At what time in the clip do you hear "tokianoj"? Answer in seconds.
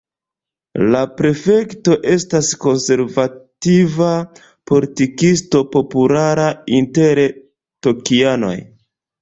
7.89-8.57